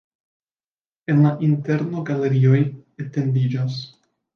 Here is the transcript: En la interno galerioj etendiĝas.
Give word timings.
En 1.13 1.21
la 1.27 1.35
interno 1.49 2.03
galerioj 2.11 2.65
etendiĝas. 3.09 3.81